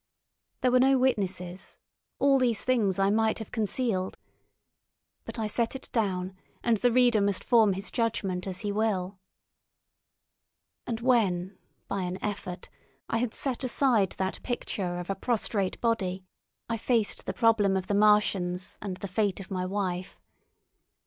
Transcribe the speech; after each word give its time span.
There 0.61 0.71
were 0.71 0.79
no 0.79 0.97
witnesses—all 0.97 2.39
these 2.39 2.61
things 2.63 2.97
I 2.97 3.11
might 3.11 3.37
have 3.37 3.51
concealed. 3.51 4.17
But 5.25 5.37
I 5.37 5.45
set 5.45 5.75
it 5.75 5.89
down, 5.91 6.35
and 6.63 6.77
the 6.77 6.91
reader 6.91 7.21
must 7.21 7.43
form 7.43 7.73
his 7.73 7.91
judgment 7.91 8.47
as 8.47 8.61
he 8.61 8.71
will. 8.71 9.19
And 10.87 11.01
when, 11.01 11.55
by 11.87 12.01
an 12.01 12.17
effort, 12.23 12.67
I 13.09 13.19
had 13.19 13.35
set 13.35 13.63
aside 13.63 14.13
that 14.17 14.41
picture 14.41 14.97
of 14.97 15.11
a 15.11 15.15
prostrate 15.15 15.79
body, 15.81 16.25
I 16.67 16.77
faced 16.77 17.27
the 17.27 17.33
problem 17.33 17.77
of 17.77 17.85
the 17.85 17.93
Martians 17.93 18.79
and 18.81 18.97
the 18.97 19.07
fate 19.07 19.39
of 19.39 19.51
my 19.51 19.67
wife. 19.67 20.19